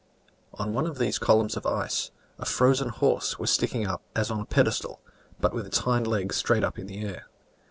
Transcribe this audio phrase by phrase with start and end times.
[0.55, 2.09] On one of these columns of ice,
[2.39, 3.85] a frozen horse was sticking
[4.15, 4.99] as on a pedestal,
[5.39, 7.27] but with its hind legs straight up in the air.